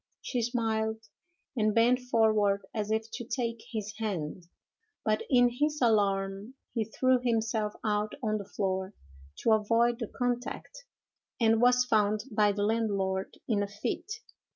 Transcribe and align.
She 0.19 0.41
smiled, 0.41 0.97
and 1.55 1.75
bent 1.75 1.99
forward 1.99 2.65
as 2.73 2.89
if 2.89 3.11
to 3.13 3.23
take 3.23 3.61
his 3.71 3.93
hand; 3.99 4.47
but 5.05 5.21
in 5.29 5.47
his 5.59 5.79
alarm 5.79 6.55
he 6.73 6.85
threw 6.85 7.19
himself 7.21 7.75
out 7.83 8.13
on 8.23 8.39
the 8.39 8.49
floor 8.49 8.95
to 9.43 9.51
avoid 9.51 9.99
the 9.99 10.07
contact, 10.07 10.85
and 11.39 11.61
was 11.61 11.85
found 11.85 12.23
by 12.31 12.51
the 12.51 12.63
landlord 12.63 13.37
in 13.47 13.61
a 13.61 13.67
fit. 13.67 14.11